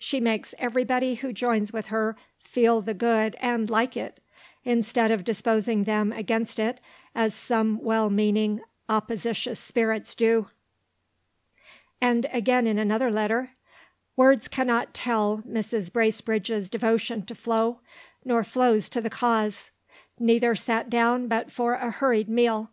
She 0.00 0.18
makes 0.18 0.56
everybody 0.58 1.14
who 1.14 1.32
joins 1.32 1.72
with 1.72 1.86
her 1.86 2.16
feel 2.42 2.80
the 2.80 2.94
good 2.94 3.36
and 3.40 3.70
like 3.70 3.96
it 3.96 4.20
(instead 4.64 5.12
of 5.12 5.22
disposing 5.22 5.84
them 5.84 6.12
against 6.12 6.58
it, 6.58 6.80
as 7.14 7.32
some 7.32 7.78
well 7.80 8.10
meaning 8.10 8.60
oppositious 8.88 9.60
spirits 9.60 10.16
do)." 10.16 10.50
And 12.00 12.26
again 12.32 12.66
in 12.66 12.76
another 12.80 13.08
letter: 13.12 13.52
Words 14.16 14.48
cannot 14.48 14.94
tell 14.94 15.44
Mrs. 15.48 15.92
Bracebridge's 15.92 16.68
devotion 16.68 17.24
to 17.26 17.36
Flo, 17.36 17.78
nor 18.24 18.42
Flo's 18.42 18.88
to 18.88 19.00
the 19.00 19.08
cause. 19.10 19.70
Neither 20.18 20.56
sat 20.56 20.90
down 20.90 21.28
but 21.28 21.52
for 21.52 21.74
a 21.74 21.92
hurried 21.92 22.28
meal. 22.28 22.72